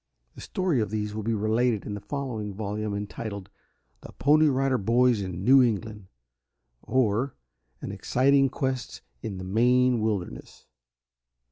[0.33, 3.51] The story of these will be related in a following volume entitled,
[4.01, 6.07] "THE PONY RIDER BOYS IN NEW ENGLAND;
[6.81, 7.35] Or,
[7.81, 10.65] An Exciting Quest in the Maine Wilderness."